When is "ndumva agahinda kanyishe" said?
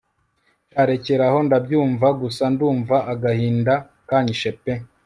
2.53-4.51